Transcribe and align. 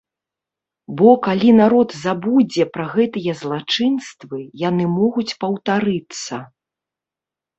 Бо 0.99 1.09
калі 1.25 1.49
народ 1.61 1.89
забудзе 2.05 2.63
пра 2.77 2.85
гэтыя 2.95 3.35
злачынствы, 3.43 4.39
яны 4.69 4.85
могуць 4.95 5.35
паўтарыцца. 5.43 6.35